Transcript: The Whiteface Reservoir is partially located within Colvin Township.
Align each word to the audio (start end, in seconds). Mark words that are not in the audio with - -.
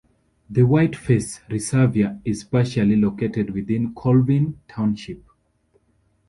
The 0.49 0.63
Whiteface 0.63 1.41
Reservoir 1.47 2.19
is 2.25 2.43
partially 2.43 2.95
located 2.95 3.51
within 3.51 3.93
Colvin 3.93 4.59
Township. 4.67 5.23